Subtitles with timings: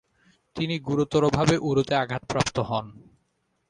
[0.55, 2.85] তিনি গুরুতরভাবে উরুতে আঘাতপ্রাপ্ত হন।